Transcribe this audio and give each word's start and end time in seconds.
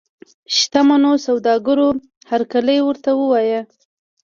شته 0.57 0.79
منو 0.87 1.11
سوداګرو 1.27 1.89
هرکلی 2.31 2.77
ورته 2.83 3.09
ووایه. 3.15 3.61